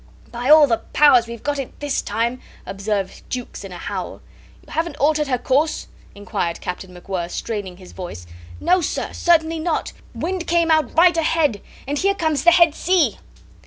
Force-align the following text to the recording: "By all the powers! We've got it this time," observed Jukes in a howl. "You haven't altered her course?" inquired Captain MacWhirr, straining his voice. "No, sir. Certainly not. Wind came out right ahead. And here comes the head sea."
"By 0.31 0.49
all 0.49 0.65
the 0.65 0.79
powers! 0.93 1.27
We've 1.27 1.43
got 1.43 1.59
it 1.59 1.79
this 1.79 2.01
time," 2.01 2.41
observed 2.65 3.21
Jukes 3.29 3.63
in 3.63 3.71
a 3.71 3.77
howl. 3.77 4.21
"You 4.65 4.71
haven't 4.73 4.95
altered 4.95 5.27
her 5.27 5.37
course?" 5.37 5.89
inquired 6.15 6.59
Captain 6.59 6.91
MacWhirr, 6.91 7.29
straining 7.29 7.77
his 7.77 7.91
voice. 7.91 8.25
"No, 8.59 8.81
sir. 8.81 9.13
Certainly 9.13 9.59
not. 9.59 9.93
Wind 10.15 10.47
came 10.47 10.71
out 10.71 10.97
right 10.97 11.15
ahead. 11.15 11.61
And 11.87 11.99
here 11.99 12.15
comes 12.15 12.43
the 12.43 12.49
head 12.51 12.73
sea." 12.73 13.19